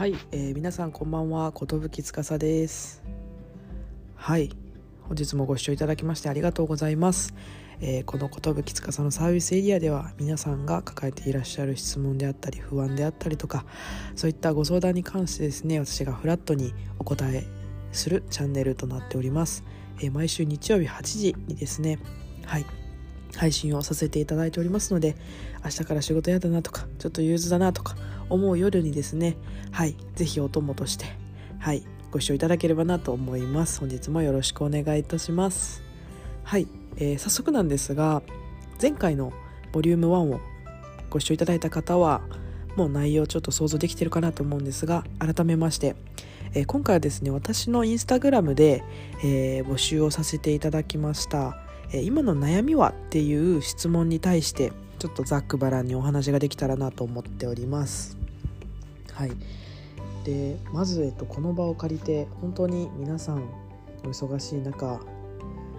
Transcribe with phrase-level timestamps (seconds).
[0.00, 3.02] はい、えー、皆さんこんばんは寿司です。
[4.16, 4.48] はい
[5.02, 7.34] 本日もご視聴いただきましてありがとうございます、
[7.82, 13.66] えー、この寿司のサービスエリアでは皆さんが抱えていらっしゃる質問であったり不安であったりとか
[14.16, 17.44] そういったご相談に関してですね私がフラットにお答え
[17.92, 19.64] するチャンネルとなっております、
[19.98, 21.98] えー、毎週日曜日8時にですね
[22.46, 22.64] はい
[23.36, 25.14] 配信をさせていただいておりますので
[25.62, 27.96] 明日から仕事やだなとかちょっと憂鬱だなとか
[28.30, 29.36] 思う夜にですね。
[29.72, 29.96] はい。
[30.14, 31.06] 是非お供として。
[31.58, 31.82] はい。
[32.10, 33.80] ご視聴いただければなと思います。
[33.80, 35.90] 本日もよろしくお願いいたします。
[36.50, 36.66] はい、
[36.96, 38.22] えー、早速なんですが
[38.82, 39.32] 前回の
[39.70, 40.40] ボリューム1を
[41.08, 42.22] ご視聴いただいた方は
[42.74, 45.94] もう内容ちょっと想像できてるかなと思うんですが改めまして、
[46.54, 48.82] えー、今回はですね私のインスタグラムで、
[49.22, 51.56] えー、募集をさせていただきました、
[51.92, 58.19] え今の悩みはっていう質問に対してちょっとざっくばらんにお話ができたらなと思っております。
[59.20, 59.32] はい。
[60.24, 63.44] でまず、えっと、この場を借りて本当に皆さん
[64.02, 64.98] お忙しい中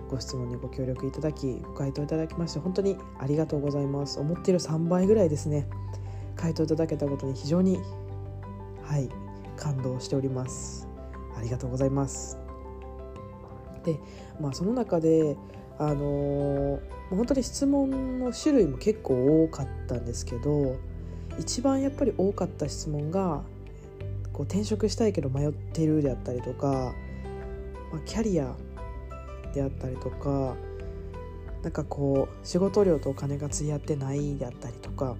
[0.09, 4.19] ご質問にご協力いただきご回答いただきまして本当にありがとうございます。
[4.19, 5.67] 思っている3倍ぐらいですね。
[6.35, 7.79] 回答いただけたことに非常に
[8.83, 9.09] はい
[9.57, 10.87] 感動しております。
[11.35, 12.37] ありがとうございます。
[13.83, 13.99] で
[14.39, 15.35] まあその中で
[15.79, 20.75] あのー、本当に質問の種類も結構多かったんですけど
[21.41, 23.41] 一番やっぱり多かった質問が
[24.31, 26.93] こう転職したいけど迷ってるであったりとか、
[27.91, 28.55] まあ、キャリア
[29.53, 30.55] であったりとか
[31.63, 35.15] なんかこう仕事量とお金が釣り合ってないであったりとか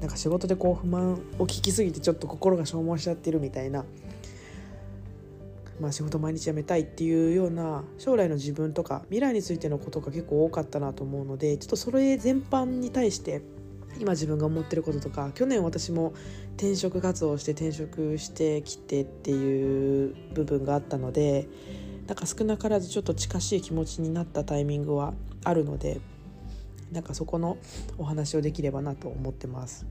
[0.00, 3.86] なんか仕事でこう不満を聞きすぎてちょっと心が消耗しちゃってるみたいな、
[5.80, 13.40] まあ、仕事毎日辞めたいっていうような将来の自分とか未来についてのことが結構多かったなと思うのでちょっとそれ全般に対して
[13.98, 16.12] 今自分が思ってることとか去年私も
[16.56, 21.48] 転職活動をして転職してきてっていう部分があったので
[22.06, 25.14] なんか少なからずちょっと近しい気持ちになったタイミングは
[25.44, 26.00] あるので
[26.92, 27.58] なんかそこの
[27.98, 29.86] お話をできればなと思ってます。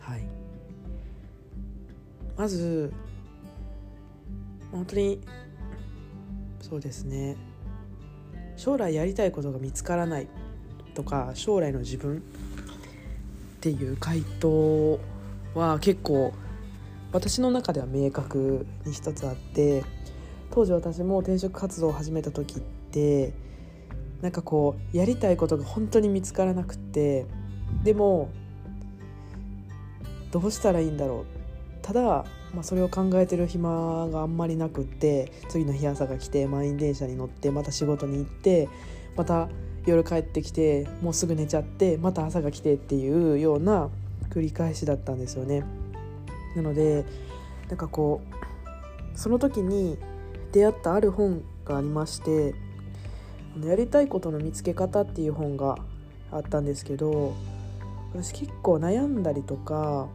[0.00, 0.22] はい、
[2.36, 2.92] まず
[4.70, 5.20] 本当に
[6.60, 7.36] そうですね
[8.56, 10.28] 将来やりたいことが見つからない
[10.94, 12.22] とか将来の自分
[13.58, 15.00] っていう回答
[15.54, 16.32] は結構
[17.10, 19.84] 私の中では明確に一つあって
[20.52, 23.34] 当時私も転職活動を始めた時って
[24.22, 27.26] なんかこうやりたいことが本当に見つからなくって
[27.82, 28.30] でも
[30.30, 31.38] どうしたらいいんだろう。
[31.82, 38.68] ただ、まあ、それを考えてる暇があんまりなくって次の日朝が来て満員電車に乗ってまた仕事に行って
[39.16, 39.48] また
[39.90, 43.90] 夜帰ってきてもうすぐ寝ちゃってまた朝が来てっていうような
[44.30, 45.64] 繰り返しだったんですよね。
[46.56, 47.04] なので
[47.68, 49.98] なんかこうその時に
[50.52, 52.54] 出会ったある本がありまして
[53.62, 55.76] 「やりたいことの見つけ方」っていう本が
[56.30, 57.34] あったんですけど
[58.12, 60.08] 私結構悩んだりとか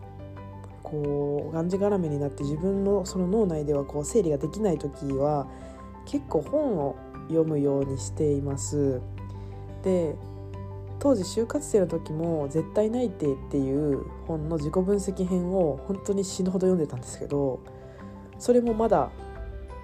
[0.81, 5.47] こうがんじがらめになって自分のその脳内ではこう整理ができない時は
[6.05, 6.95] 結構本を
[7.28, 9.01] 読むようにしています。
[9.83, 10.16] で
[10.99, 17.59] 当時就活生の時も「絶対内定」っていう本の自己分析編を本当に死ぬほど読んでたんですけど
[18.39, 19.11] それもまだ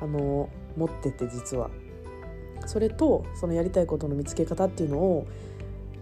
[0.01, 1.69] あの持ってて実は
[2.65, 5.25] それとそのやりたいことの見つけ方っていうのを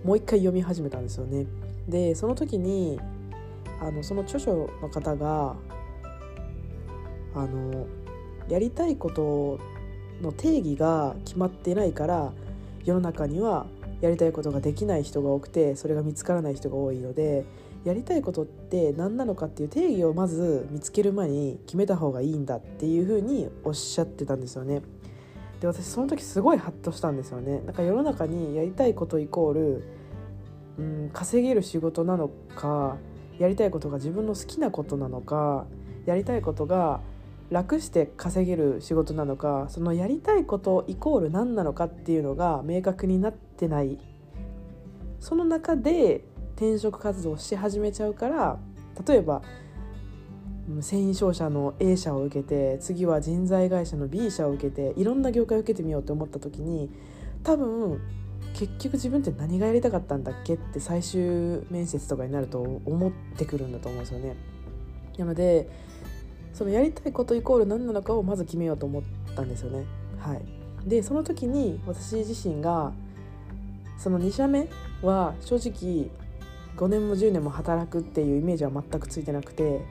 [0.04, 1.46] もう一回読み始めたんですよね。
[1.88, 3.00] でその時に
[3.82, 5.56] あのその著書の方が
[7.34, 7.88] あの
[8.50, 9.60] やりたいこと
[10.22, 12.34] の定義が決まってないから
[12.84, 13.68] 世の中には
[14.02, 17.46] やりたいことができない人が多くてそれが見つからない人が多いので
[17.84, 24.82] やりたいことって何なのかっていう定義をまず見つける前に決めた方がいいんだっていうふうにおっしゃってたんですよね。
[25.62, 27.62] で私その時すごいハッとしたんですよね。
[27.62, 29.84] なんか世の中にやりたいことイコール、
[30.78, 32.98] うん、稼げる仕事なのか
[33.40, 35.66] やりたいことが自分の好きなことなのか
[36.06, 37.00] やりたいことが
[37.50, 43.98] 楽して稼げる仕事なのかそのやりたいことイコール何なのかっていうのが明確になってない
[45.20, 46.24] その中で
[46.56, 48.60] 転職活動をし始めちゃうから
[49.08, 49.42] 例えば
[50.82, 56.92] 繊維商社の A 社を受けて次は人材会社の B 社を受けていろんな業界を受けてみようと思った時に
[57.44, 58.02] 多分
[58.54, 64.36] 結局自分って何がやりたかったんだっけって最終面接とかになると思ってくるんだと思うんですよね。
[65.18, 65.70] なので
[66.54, 69.04] そのやりたいことイコール何なのかをまず決めようと思っ
[69.36, 69.86] たんですよね。
[70.18, 70.42] はい、
[70.90, 72.94] でその時に私自身が
[73.98, 74.68] その2社目
[75.02, 76.10] は正直
[76.78, 79.82] 5年も10年も働くっていうイメージは全くついてなくて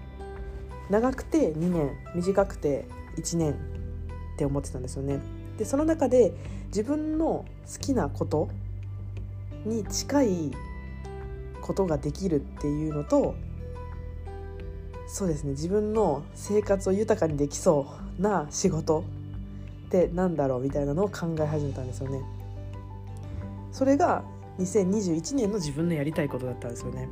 [0.89, 2.87] 長くて2年短くて
[3.17, 3.55] 1年っ
[4.39, 5.21] て思ってたんですよね。
[5.59, 6.35] でその中で
[6.67, 8.49] 自分の好きなこと
[9.65, 10.51] に近い
[11.61, 13.35] ことができるっていうのと
[15.09, 17.87] そうですね自分の生活を豊かにできそ
[18.19, 19.05] うな仕事
[19.87, 22.36] ってなんだろうみたいなのを考え始めたんですよね。
[23.77, 24.25] それが
[24.59, 27.11] 2021年の自分のやりたいことだったんですよね。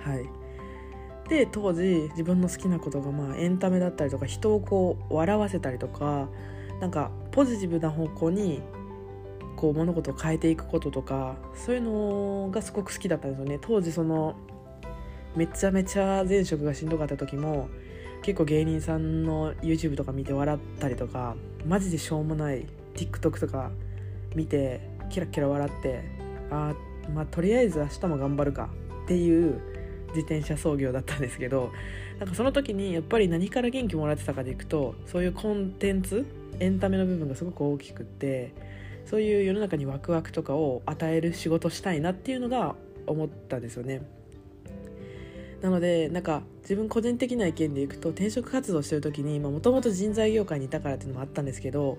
[0.00, 0.26] はい、
[1.28, 6.30] で当時自分の好きなことがまあエンタメだったりとか人をこう笑わせたりとか
[6.80, 8.62] なんかポジティブな方向に
[9.56, 14.34] こう物事を変えていくこととかそういうのがすごく好きだったんですよね当時その
[15.36, 17.68] めちゃめちゃ前職がしんどかった時も
[18.22, 23.70] 結構芸人さんの YouTube とか見て笑ったりとかマジでしょうもない TikTok とか
[24.34, 24.80] 見て
[25.12, 26.02] キラキラ笑って
[26.50, 26.74] あ
[27.14, 28.70] まあとりあえず明日も頑張るか
[29.04, 29.60] っていう
[30.08, 31.72] 自転車操業だったんですけど
[32.18, 36.26] なんかその時にやっぱり何から元気もらってたかでいくとそういうコンテンツ
[36.60, 38.52] エンタメの部分がすごく大きくって
[39.06, 42.74] そういう世の中にワクワクとかを与える仕事したいなっていうのが
[43.06, 44.02] 思ったんですよね。
[45.60, 51.98] なのでなんか自分個人的な意見でいくと転職活動してる時にもともと人材業界にいたからっていうのもあったんですけど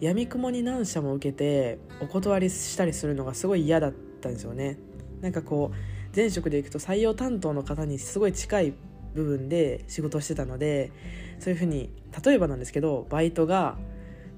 [0.00, 4.78] やみくもに何社も受けてお断りしたりするのがすごい嫌だったんですよね。
[5.20, 8.72] なんかこう前職でいくと採用担当の方にすごい近い
[9.14, 10.90] 部分で仕事をしてたので
[11.38, 11.90] そういうふうに
[12.24, 13.76] 例えばなんですけどバイトが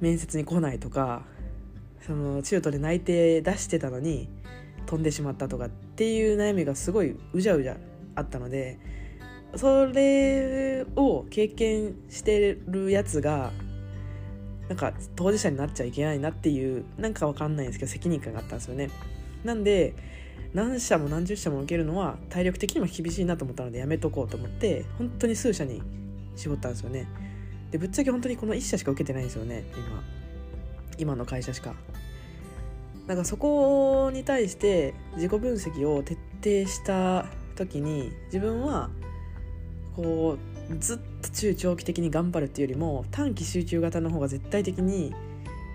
[0.01, 1.23] 面接に来ないとか
[2.01, 4.29] その中途で内定出してたのに
[4.87, 7.77] 飛んでしまったとかっていう悩みがすごいうじゃうじゃ
[8.17, 8.79] あったので
[9.55, 13.53] それを経験してるやつが
[14.73, 18.89] なんか当事者になっちゃいけないなっていうなんかわかんないんですけど責任感があったんですよね。
[19.45, 19.95] なんで
[20.55, 25.83] 何社も何十社も受けるのは体力的にも厳しいなと思ったのでやめとこうと思って本当に数社に
[26.37, 27.07] 絞ったんですよね。
[27.71, 30.03] でぶっちゃけ本当にこの1社しか受けてないんですよね今
[30.97, 31.75] 今の会社しか。
[33.07, 37.27] なんかそこに対して自己分析を徹底した
[37.57, 38.89] 時に自分は
[39.97, 45.15] こうずっと中長期的に頑張るっていうよりも短期集中型の方が絶対的に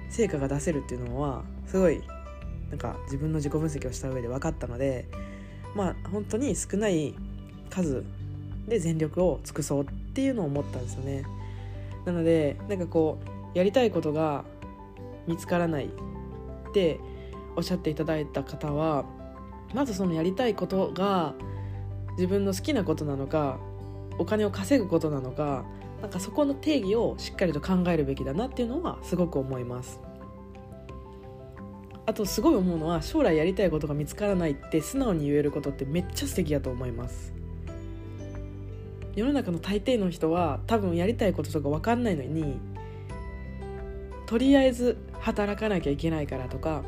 [0.09, 2.01] 成果が出せるっていうのはすごい
[2.69, 5.05] なんか自分の自己分析をした上で分かったので
[5.75, 7.13] まあ本当に少ない
[7.69, 8.03] 数
[8.67, 11.23] で全力を尽くそうっていうのを思ったんですよね。
[12.05, 13.19] なのでなんかこ
[13.53, 14.45] うやりたいことが
[15.27, 15.89] 見つからないっ
[16.73, 16.99] て
[17.55, 19.05] おっしゃっていただいた方は
[19.73, 21.33] まずそのやりたいことが
[22.11, 23.59] 自分の好きなことなのか
[24.17, 25.65] お金を稼ぐことなのか
[26.01, 29.99] なんかそこの定義をしっかりと考えるべきだなっていうのはすごく思います。
[32.05, 37.33] あとすごい思うのは将来やりたいことが見つからないって素直に言えることってめっちゃ素敵だと思います。
[39.17, 42.59] 世の中の大抵の人は多分やりたいこととか分かんないのに
[44.27, 46.83] とりあえず働かなきゃいけないからとか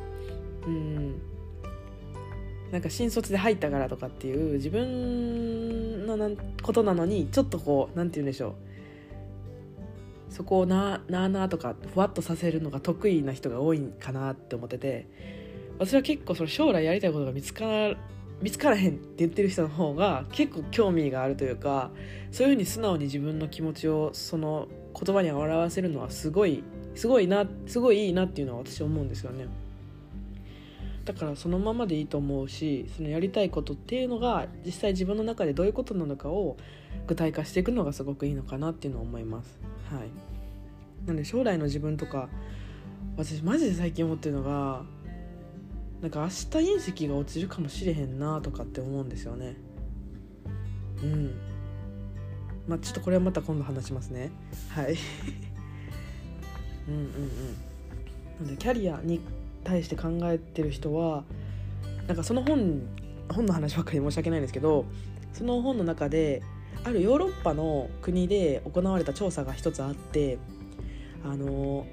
[0.68, 1.20] うん
[2.72, 6.30] なんか新卒で入ったからとかっていう自分のな
[6.62, 15.08] ことなのにちょっとこう何て言うんでしょうそこをななあなあとかふわっとさせるのが得意な人が多いかなって思ってて
[15.80, 17.96] 私は結構その将来やりたいことが見つから
[18.42, 21.90] 見つからへんって言ってる人の方が結構興味があるというか
[22.32, 26.64] そういうふうに素直に自分の気持ちをその言葉に表せるのはすごい
[26.96, 29.48] すごいなすごいいいなっていうのは私思うんですよね。
[31.10, 36.56] だからそのままでいいと思うしそのやりたいことっていうのが実際自分の中でどういうことなのかを
[37.08, 39.60] 具体化していくのがすごくいいのかなっていうのを思います。
[39.92, 40.10] はい、
[41.08, 42.30] なので将来の自分とか
[43.18, 44.84] 私マジで最近思ってるのが
[46.00, 49.56] なんか明日隕石が落ちるかもしれへんなとかって思うんですよね。
[51.02, 51.34] うん
[52.68, 54.30] まあちょっとこれはまた今度話しますね。
[54.70, 54.94] はい
[56.88, 58.46] うんうんうん。
[58.46, 59.20] なんでキャリアに
[59.70, 61.24] 対して考えてる人は
[62.08, 62.82] なんかその本
[63.32, 64.86] 本の話ばっかり申し訳ないんですけど
[65.34, 66.42] その本の中で
[66.84, 70.40] あるヨーロッパの国で行われた調査が一つあって
[71.24, 71.86] あの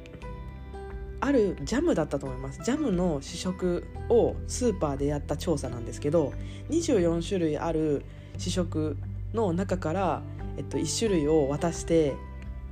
[1.21, 2.61] あるジャムだったと思います。
[2.62, 6.33] ジャムの試食をスーパーでやった調査なんですけど
[6.71, 8.04] 24種類ある
[8.38, 8.97] 試食
[9.35, 10.23] の中から、
[10.56, 12.14] えっと、1種類を渡して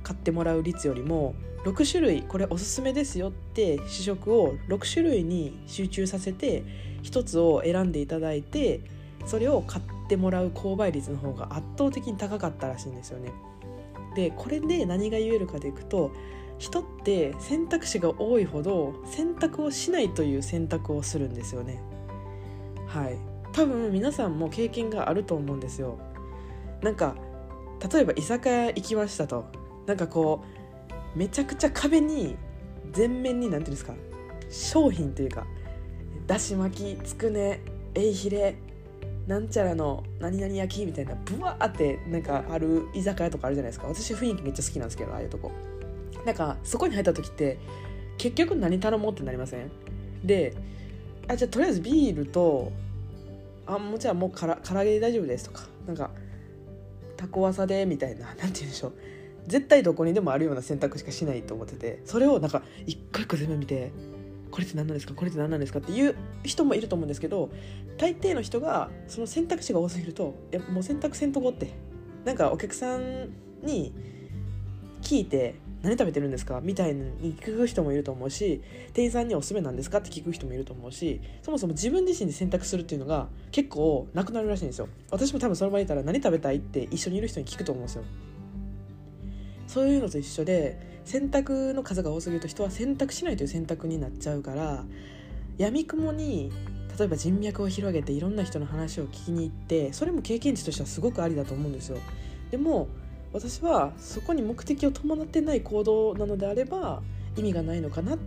[0.05, 1.33] 買ってもらう率よりも
[1.65, 6.63] 6種類これおすすめですよって試食を6種類に集中させて
[7.03, 8.81] 1つを選んでいただいて
[9.25, 13.33] それを買ってもらう購買率の方が圧倒的に高かったらしいんですよね。
[14.15, 16.11] でこれで何が言えるかでいくと
[16.59, 21.81] 人って選択肢が多いほど選択をしないという選択をするんですよね。
[22.87, 23.17] はい
[23.53, 25.97] 多分皆さんも経験があると思うんですよ。
[26.83, 27.15] なんか
[27.91, 30.43] 例えば居酒屋行きましたとなんかこ
[31.15, 32.35] うめちゃくちゃ壁に
[32.91, 33.93] 全面に何ていうんですか
[34.49, 35.45] 商品というか
[36.27, 37.61] だし巻きつくね
[37.93, 38.55] えいひれ
[39.27, 43.87] なんちゃらの何々焼きみたいなブワーってなんかある居酒屋とかあるじゃないですか。
[43.87, 45.51] 私雰囲気めっちゃ好きなんですけどああいうとこ。
[46.25, 47.57] なんかそこに入った時って
[48.17, 49.71] 結局何頼もうってなりません？
[50.23, 50.55] で
[51.27, 52.71] あじゃあとりあえずビールと
[53.65, 56.11] あもちろんもうから唐揚げで大丈夫ですとかなんか
[57.17, 58.93] タコワサでみたいな何て言うんでしょう。
[59.47, 63.91] 絶対どこにでもあるような選択しかしないと思っててそれをなんか一個一個全部見て
[64.51, 67.49] これって何なんですかこれって何なんですかっていう人もいると思うんですけど
[67.97, 71.73] 大抵の人がその選択肢が多すぎるといやもう選択せんとこって
[72.23, 73.29] なんかお客さん
[73.63, 73.93] に
[75.01, 79.99] 聞いて何食べてるんですかみたいに聞く人もいると思うし店員さんにおすすめなんですか？
[79.99, 84.87] って聞く人もいると思うしそもそも自分自身で選択するっていうのが結構なくなるらしいんですよ。
[85.11, 88.03] 私も多分その場にいたら何食べたいって一緒にいる人に聞くと思うんですよ。
[89.67, 94.83] そういうのと一緒で選択の数が多すぎると人は選択しないという選択になっちゃうから
[95.57, 96.51] やみくもに
[96.97, 101.97] 例えば人脈を広げていろんな人の話を聞きに行ってそれも経験値としてはすごくありだと思うんですよ
[102.51, 102.87] でも
[103.33, 107.01] 私はそこに目的を伴ってない行動なのであれば
[107.35, 108.17] 意味がないのかなっ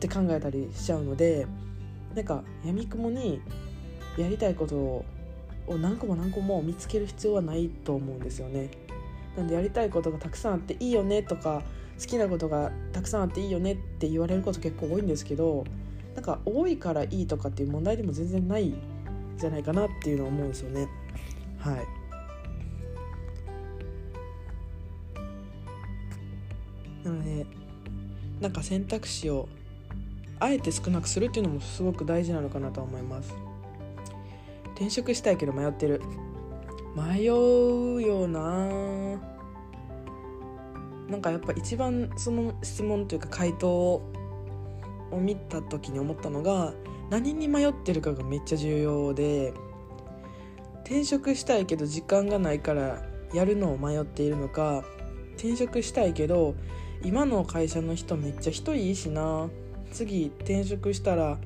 [0.00, 1.46] て考えたりしちゃうので
[2.14, 3.42] なんかやみくもに
[4.16, 5.04] やりたいことを
[5.68, 8.70] 何個も何個も見つける必要はないと思うんですよね。
[9.36, 11.62] なんでやりたいことがたくさんあっていいよねとか
[12.00, 15.64] 好きなことがたくさんあっていいよねって言われること結構多いんですけど
[16.14, 18.74] なんか多いからいいとかっていう問題でも全然ない
[19.36, 20.88] じゃないかなっていうのは思うんですよね。
[21.58, 21.86] はい。
[27.04, 27.46] なので
[28.40, 29.48] なんか選択肢を
[30.40, 33.34] あえて少なくするっていうのもすごく大事なのかなと思います。
[34.74, 36.02] 転職したいけど迷ってる。
[36.96, 38.40] 迷うよな。
[41.10, 44.02] なんかやっぱ一番その質問というか回答を
[45.12, 46.72] 見た時に思ったのが
[47.10, 49.52] 何に迷ってるかがめっちゃ重要で
[50.84, 54.82] 転職したいけど時間がないからやるのを迷っているのか
[55.36, 56.56] 転職したいけど
[57.04, 59.48] 今の会社の人めっちゃ人いいしな。
[59.92, 61.38] 次転職したら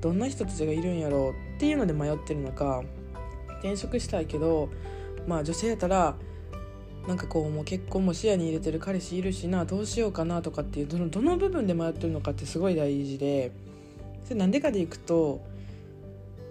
[0.00, 2.82] どんな人たちがいるんやろうっていうので迷ってるのか
[3.64, 4.68] 転職したいけど
[5.26, 6.16] まあ女性やったら
[7.08, 13.52] なんかこうもう結婚も視野に入れてる彼氏いるしなどうしようかなとかっていうどのどの部分で迷ってるのかってすごい大事で
[14.24, 15.40] それなんでかでいくと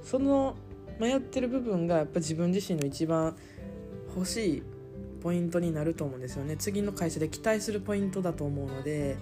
[0.03, 0.55] その
[0.99, 3.35] 迷ってる部分がやっぱ自分自身の一番
[4.15, 4.63] 欲しい
[5.21, 6.57] ポイントになると思うんですよね。
[6.57, 9.17] 次の会社で期待するポイントだと思うので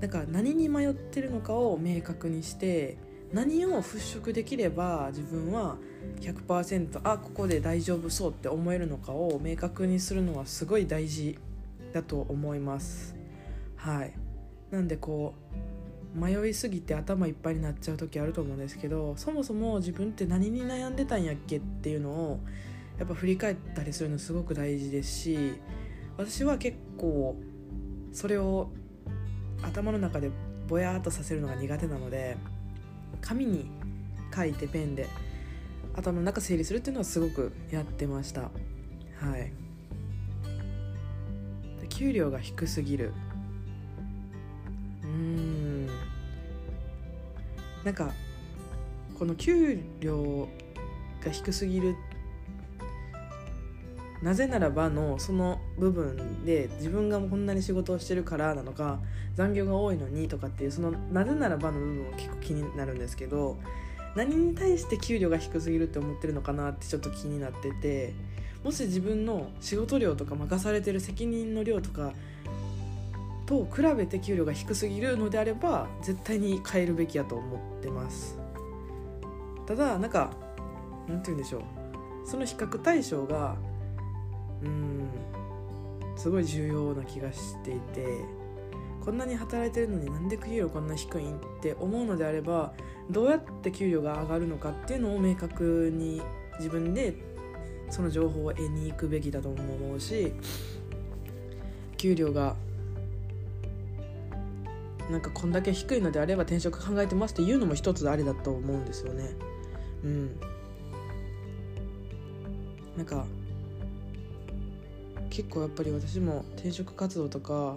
[0.00, 2.98] なんか何に迷ってるのかを明確にして
[3.32, 5.76] 何を払拭できれば自分は
[6.20, 11.38] 100%あここで大丈夫そうって思えるのかを明確にするのはすごい大事
[11.92, 13.14] だと思います。
[13.76, 14.12] はい。
[14.70, 15.34] なんでこ
[16.14, 22.40] う迷いすぎて頭いっぱいになっちゃう時あると思うんですけどそもそも自分って何に悩んでたんやっけっていうのを
[22.98, 25.60] やっぱ振り返ったりするのすごく大事ですし
[26.16, 27.36] 私は結構
[28.12, 28.70] それを
[29.62, 30.30] 頭の中で
[30.68, 32.36] ぼやっとさせるのが苦手なので
[33.20, 33.70] 紙に
[34.34, 35.06] 書いてペンで
[35.96, 38.42] 頭の中整理するっていうのはすごくやってました。
[38.42, 38.48] は
[39.38, 39.52] い。
[41.88, 43.12] 給料が低すぎる。
[45.02, 45.86] うん。
[47.82, 48.12] なんか
[49.18, 50.48] この給料
[51.24, 51.96] が低すぎる。
[54.22, 58.98] なぜならばのその部分で自分がこんなに仕事をしてるからなのか
[59.34, 63.58] 残業が多いのにとかっていうそのなぜならばの部分は結構気になるんですけど
[64.16, 68.14] 何に対して給料が低すぎるって思ってるのかなってちょっと気になってて
[68.64, 72.12] もし自分の仕事量とか任されてる責任の量とか
[73.44, 78.36] と比べて給料が低すぎるのであれば絶対に変えるべきやと思ってます。
[79.66, 80.32] ただなんか
[81.06, 81.62] なんて言うんでしょう。
[82.26, 83.54] その比較対象が
[84.64, 85.08] うん
[86.16, 88.06] すごい重要な気がしていて
[89.06, 92.72] こんなに働いてるのになんで給料こんな低いんって思うのであれば
[93.08, 96.20] どうやって給料が上がるのかっていうのを明確に
[96.58, 97.14] 自分で
[97.88, 100.32] その情報を得に行くべきだと思うし
[101.96, 102.56] 給料が
[105.08, 109.36] なんかこんだけ低いのであれば転職考えてますっていうのも一つありだと思うんですよね。
[110.02, 110.40] うん、
[112.96, 113.24] なんか
[115.30, 117.76] 結構やっぱり私も転職活動とか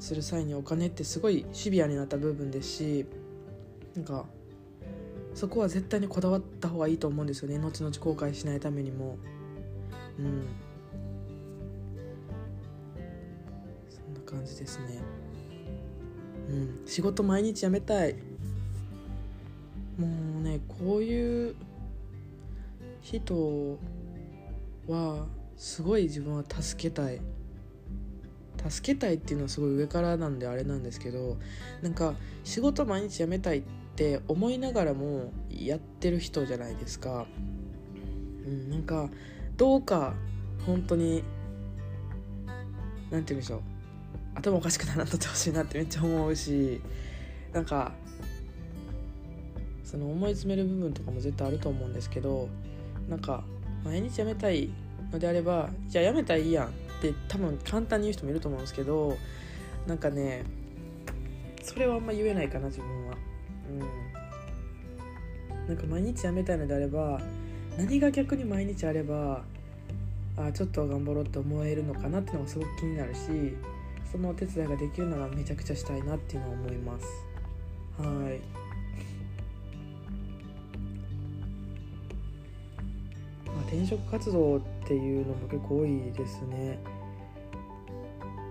[0.00, 3.06] する際にお金ってすごいシビアになった部分ですし
[3.94, 4.24] なんか
[5.34, 7.58] そこは絶対にこだわった方がいいと思うんですよね。
[7.58, 9.16] 後々後悔しないためにも。
[10.18, 10.48] うん。
[13.88, 14.98] そんな感じですね。
[16.48, 16.82] うん。
[16.84, 18.14] 仕事毎日辞めたい。
[19.98, 20.06] も
[20.40, 21.54] うねこういう
[23.02, 23.78] 人
[24.88, 25.26] は
[25.56, 27.20] すごい自分は助けたい。
[28.68, 31.38] 助けたいっていうのはすごい上からなんであれなんですけど
[31.82, 32.14] なんか
[32.44, 33.62] 仕事毎日辞めたいっ
[33.96, 37.26] て思いながらもやってる人じゃないですか、
[38.46, 39.08] うん、なんか
[39.56, 40.14] どうか
[40.66, 41.22] 本当に
[43.10, 43.60] 何て言うんでしょう。
[44.34, 46.80] 頭おかしくならんとってほしいなってめっちゃ思うし
[47.52, 47.92] なんか
[49.84, 52.48] その思い詰める部分とかも絶対あると思うんですけど
[53.08, 53.42] なんか
[53.84, 54.70] 毎日辞めたい
[55.12, 59.16] のであればじゃあ辞めたらいいやんって多分簡単に言う人もいると思うんですけど
[59.86, 60.44] なんかね
[61.62, 63.16] それはあんま言えないかな自分は。
[63.68, 63.80] うん。
[65.68, 67.20] なんか毎日辞めたいのであれば
[67.78, 69.44] 何が逆に毎日あれば
[70.36, 73.20] あちょっと頑張ろうって思えるのかなっていうのがすごく気になるし
[74.10, 77.06] そのお手伝いができるならめちゃくちゃしたいなっていうのは思います。
[77.98, 78.69] はい。
[83.70, 86.80] 転職活動っていうのも結構多いですね。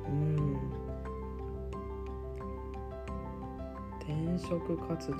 [0.07, 0.57] うん。
[3.99, 5.17] 転職活動。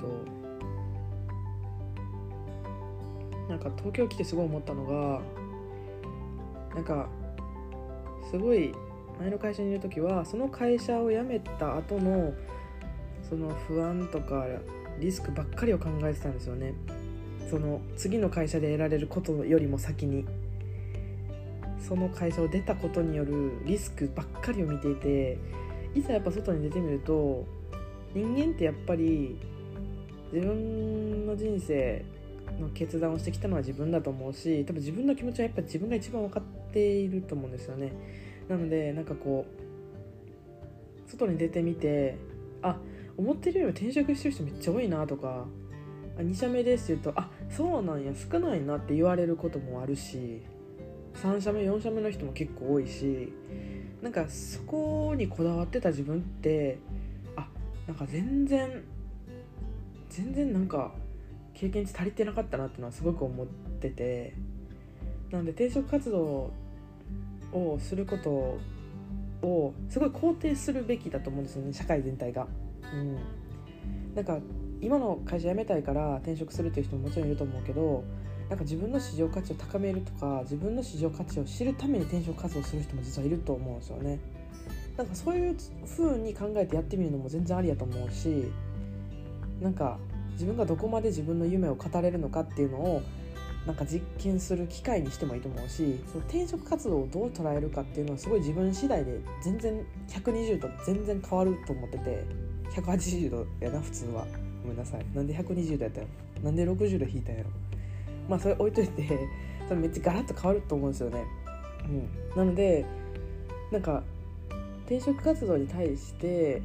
[3.50, 5.20] なんか東京来てすごい思ったのが
[6.74, 7.06] なんか
[8.30, 8.72] すごい
[9.18, 12.32] 前の会社にいる時はその会社を辞めた後の
[13.28, 14.46] その不安とか
[14.98, 16.72] リスクばっかりを考えてたんですよね。
[17.50, 20.24] その次の会社で得られることよりも先に
[21.80, 25.36] その会社を出たことによるリスクばっかりを見ていて
[25.94, 27.44] いざやっぱ外に出てみると
[28.14, 29.36] 人間ってやっぱり
[30.32, 32.04] 自分の人生
[32.60, 37.92] の決断をしてきたのは自分だと思うし多分自分の気持ちはやっぱ自分が一番分かっていると思うんですよね。
[38.48, 39.44] なのでなんかこ
[41.06, 42.16] う外に出てみて
[42.62, 42.76] あ
[43.16, 45.46] 思ってるより転職してる人めっちゃ多いなとか
[46.20, 50.42] 2社目ですって言うとあそうなんや少ないなって言われることもあるし
[51.14, 53.32] 3社目4社目の人も結構多いし
[54.02, 56.78] なんかそこにこだわってた自分って
[57.36, 57.46] あ
[57.86, 58.82] なんか全然
[60.08, 60.92] 全然なんか
[61.54, 64.34] 経験値足りてなかったなっていうのはすごく思ってて
[65.30, 66.52] なので転職活動
[67.52, 68.58] をすること
[69.46, 72.46] をすごい肯定するべきだと思うんですよね社会全体が。
[72.92, 73.18] うん、
[74.14, 74.38] なんか
[74.80, 78.04] 今の会社辞めたいから転職するっていう人ももちろんいると思うけど
[78.48, 84.18] なんか自分の市場価値を高めるとか自分の市場価値を知るために転職活動する人も実はいると思うんですよね。
[84.96, 85.56] なんかそういう
[85.96, 88.50] 風に考えてやってみるのも全然ありやと思うし
[89.60, 89.98] なんか
[90.32, 93.02] 自分がどこまで自分の夢を語れるのかっていうのを
[93.66, 102.24] なんか実験する機会にしてもいいと思うしその転職活動をどう捉えるかっていうのはすごい自分次第で全然120度全然変わると思ってて
[102.74, 104.26] 180度やな普通は
[104.62, 105.06] ごめんなさい。
[105.14, 106.06] なんで120度やったの
[106.44, 107.50] なんで60度引いたんやろ？
[108.28, 109.28] まあそれ置いといて
[109.68, 111.24] それめっちゃガラッと変わると思うんですよね。
[111.84, 112.08] うん。
[112.36, 112.84] なので
[113.72, 114.02] なんか
[114.86, 116.62] 転職活動に対して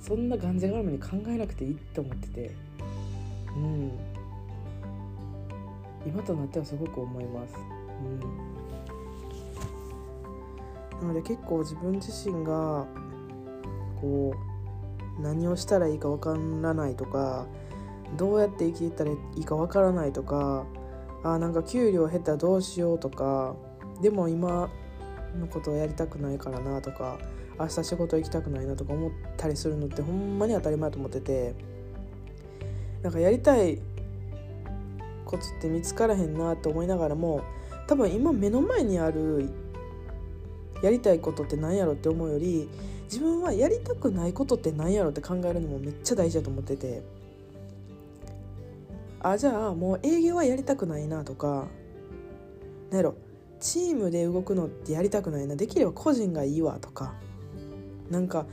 [0.00, 2.50] そんながんじがらめに考えなくていいって思ってて。
[3.56, 3.90] うん。
[6.06, 7.56] 今となってはすごく思います、
[11.00, 12.86] うん、なので結構自分自身が
[14.00, 14.36] こう
[15.18, 17.46] 何をしたらいいか分からないとか
[18.16, 20.66] どうやって生きていったらいいか分からないとか
[21.24, 23.56] あなんか給料減ったらどうしようとか
[24.00, 24.70] でも今
[25.38, 27.18] のことをやりたくないからなとか
[27.58, 31.54] 明日仕事行きたくないなとか思ったりするのってほんまに当たり前と思ってて
[33.02, 33.78] なんかやりたい
[35.24, 37.42] ことって見つからへんなって思いながらも
[37.86, 39.50] 多分今目の前にある
[40.82, 42.68] やりたいことって何やろって思うより
[43.06, 47.02] 自分はやりたくないことって何やろって考えるのもめっちゃ大事だと思ってて。
[49.20, 51.66] あじゃあもう営業はやりたくないなとか。
[52.90, 53.14] 何やろ。
[53.58, 55.56] チームで動くのってやりたくないな。
[55.56, 57.14] できれば個人がいいわとか。
[58.10, 58.46] なんか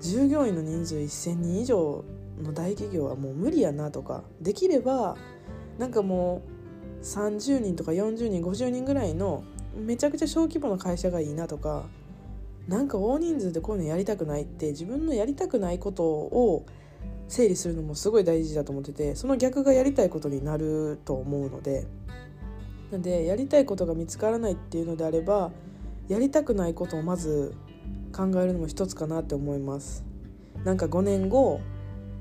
[0.00, 2.04] 従業員の人数1,000人以上
[2.42, 4.22] の大企業はもう無理やなとか。
[4.40, 5.16] できれば
[5.78, 6.42] なんかも
[7.00, 9.44] う30人とか40人50人ぐらいの
[9.76, 11.84] めちゃくちゃ小規模な会社がいいなとか。
[12.68, 16.64] なんか大人数でこういうのやりたくないって自分のやりたくないことを
[17.28, 21.86] 整理するのもすごい大事だと思っててその逆がやりたいことになると思うので。
[22.94, 25.50] なんでやりたいことが見つからないっていうのであれば
[26.06, 27.52] やりたくないことをまず
[28.12, 30.04] 考えるのも一つかなって思います。
[30.64, 31.60] なんか5年後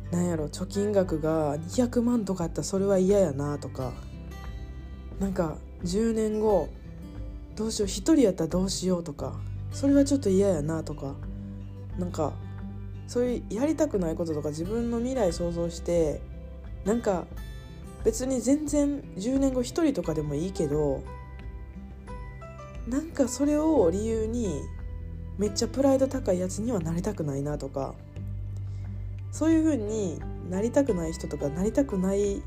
[0.10, 3.94] なんやろ貯金額が200万とかあったらそれは嫌やなとか。
[5.20, 6.70] なんか10年後
[7.56, 9.36] どうしよう1人やったらどうしようとか。
[9.74, 11.16] それはちょっと嫌やなとか
[11.98, 12.34] なんか
[13.08, 16.22] そういうやりたくないこととか自分の未来想像して
[16.86, 17.26] なんか
[18.04, 21.04] 別に全然10年後1人とかでもいいけど
[22.88, 24.62] なんかそれを理由に
[25.38, 27.96] めっちゃプライド高いやつにはなりたくないなとか
[29.32, 32.44] そういう風になりたくない人とかなりたくない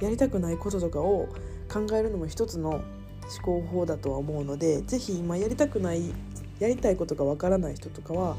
[0.00, 1.28] やりたくないこととかを
[1.72, 2.82] 考えるのも一つの
[3.30, 6.12] 思考法だとは思うので是非今やりたくない
[6.58, 8.36] やりたいことがわからない人とかは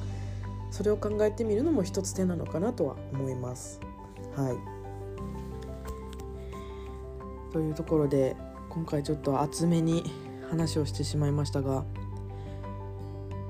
[0.72, 3.80] それを考えてみるのも一つ手なのかなとは思います。
[4.36, 4.76] はい
[7.54, 8.36] というところで
[8.70, 10.04] 今回ちょっと厚めに
[10.50, 11.86] 話をしてしまいましたが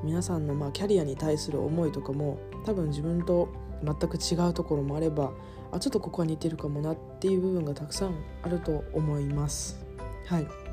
[0.03, 3.49] 皆さんのまキャリアに対する思いとかも多分自分と
[3.83, 5.31] 全く違うところもあれば
[5.71, 9.83] あちょっとここは似てるかもなっていう部分がたくさんあると思います。
[10.27, 10.64] はい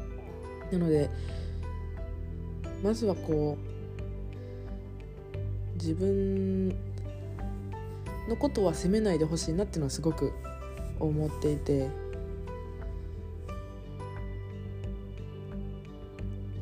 [0.72, 1.11] なので
[2.82, 3.72] まずはこう
[5.74, 6.70] 自分
[8.28, 10.32] のことは責めないでほしいなっていうのはすごく
[10.98, 11.88] 思っていて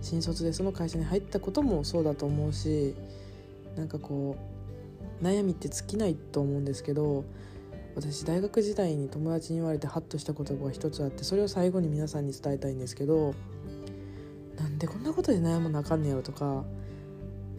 [0.02, 2.96] 新卒でその会社に入ったこともそうだと思うし
[3.76, 4.36] なんかこ
[5.22, 7.24] う悩みって尽きないと思うんですけど
[7.94, 13.34] 私大学時代に友達に言われてハッとした言葉が一つあってそれを最後に皆さんに伝えたいんですけど
[14.80, 16.64] でこんなことで悩まなあかんねやろとか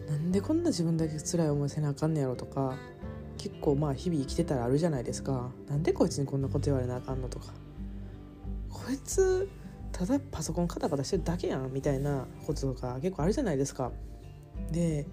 [0.08, 2.76] なんでこんな自分だけ辛い思いせなあかんねやろとか
[3.38, 5.50] 結構まあ日々生きてたらあるじゃないですか。
[5.68, 7.46] なんでこいつにこんなこと言われなあかんのとか。
[8.68, 9.48] こいつ
[9.92, 13.92] ただパソコンカタカタしてるだけやんみたいなこととか結構あるじゃないですか。
[14.70, 15.06] で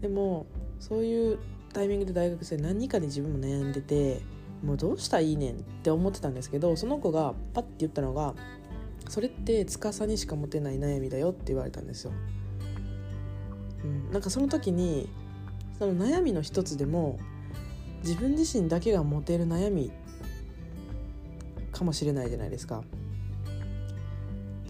[0.00, 0.46] でも
[0.78, 1.38] そういう
[1.72, 4.22] タイミングで大学生何かで自分も悩んでて
[4.62, 8.34] もうどうしたらいいねんって思ってたんですけどその子がパッて言ったのが
[9.10, 12.12] 「それって司にしか持てない悩みだよ」って言われたんですよ。
[13.84, 15.08] うん、なんかその時に
[15.78, 17.18] その悩みの一つでも
[18.04, 19.90] 自分自身だけが持てる悩み
[21.72, 22.84] かもしれないじゃないですか。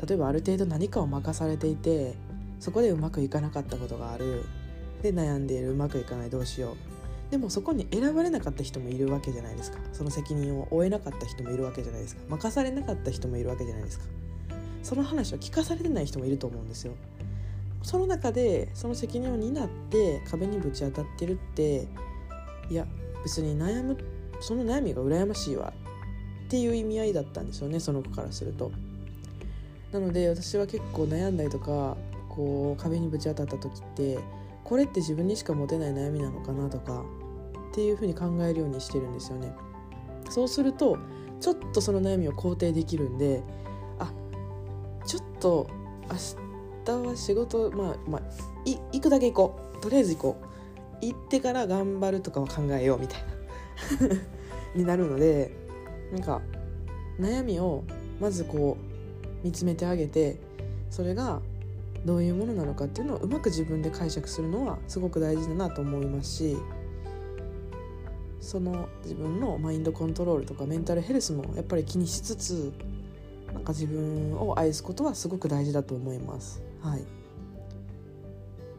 [0.08, 2.14] 例えばある程度何かを任されていて
[2.60, 4.44] そこでうまくいかなかったことがある。
[5.02, 7.30] で悩んでいるうまくいかないどうしよう。
[7.30, 9.78] でもそこに選ばれなかった人もいるわけじゃないですか。
[9.92, 12.22] その責任を負えなかった人もいるわけじゃないですか。
[12.28, 14.19] 任されなかった人もいるわけじゃないですか。
[14.82, 16.94] その話を聞かされてない人もいると思うんですよ
[17.82, 21.88] その中でその責任を担って壁にぶち当たってるって
[22.68, 22.86] いや
[23.24, 23.96] 別に悩む
[24.40, 25.72] その悩みが羨ましいわ
[26.46, 28.70] っていう意味合いだったんですよねその子からすると
[29.92, 31.96] なので私は結構悩んだりとか
[32.28, 34.18] こう壁にぶち当たった時って
[34.64, 37.04] これって自分にしか持てない悩みなのかなとか
[37.70, 39.52] っていうふうに考えるようにしてるんですよね。
[40.28, 40.96] そうすると
[41.40, 43.42] ちょっとその悩みを肯定できるんで
[45.10, 45.66] ちょっと
[46.08, 48.22] 明日は仕事まあまあ
[48.64, 49.82] 行くだけ行こう。
[49.82, 50.36] とりあえず行こ
[51.02, 51.04] う。
[51.04, 53.20] 行ってから頑張るとかは考えようみたい
[54.08, 54.16] な。
[54.80, 55.50] になるので
[56.12, 56.40] なんか
[57.18, 57.82] 悩みを
[58.20, 60.38] まずこう見つめてあげて
[60.90, 61.40] それが
[62.04, 66.56] どういうものなのかっていうのをうまく自分で解釈するのはすごく大事だなと思いますし
[68.40, 72.72] その自分のマインドコントロールとかメンタルヘルスもやっぱり気にしつつ
[73.52, 76.62] なんか自分を愛すことはすごく大事だと思います。
[76.80, 77.04] はい、っ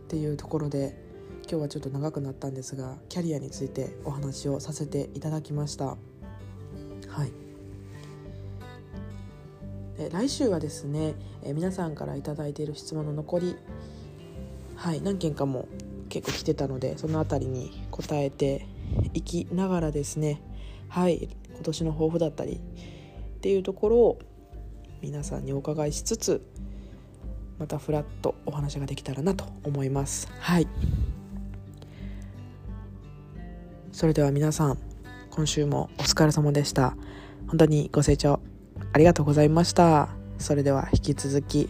[0.08, 0.96] ていうところで
[1.42, 5.86] 今日はちょっと長くなったんですがキャリアについてお話をさせていただきました。
[5.86, 5.98] は
[7.26, 7.32] い
[9.98, 13.56] で来週はですね、え皆さんから頂いている質問の残り
[14.76, 15.68] はい何件かも
[16.10, 18.66] 結構来てたのでその辺りに答えて
[19.14, 20.42] いきながらですね
[20.90, 24.20] はい今年の抱負だったりっていうところを
[25.02, 26.46] 皆さんにお伺いしつつ
[27.58, 30.28] またフラットお話ができたらなと思います。
[30.40, 30.68] はい。
[33.92, 34.78] それでは皆さん
[35.30, 36.96] 今週もお疲れ様でした。
[37.48, 38.40] 本当にご清聴
[38.94, 40.10] ありがとうございました。
[40.40, 41.70] それでは引き続き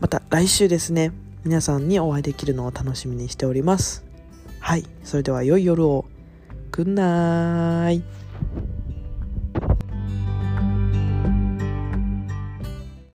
[0.00, 1.12] また来週ですね。
[1.44, 4.04] 皆さんにお会いできるのを楽しみにしております。
[4.60, 4.84] はい。
[5.04, 6.04] それでは良い夜を。
[6.70, 8.02] Good night